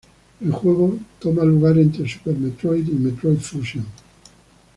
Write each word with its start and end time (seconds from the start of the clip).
El 0.39 0.51
juego 0.51 0.97
toma 1.19 1.43
lugar 1.43 1.77
entre 1.77 2.09
Super 2.09 2.33
Metroid 2.35 2.87
y 2.89 2.91
Metroid 2.93 3.37
Fusion. 3.37 3.85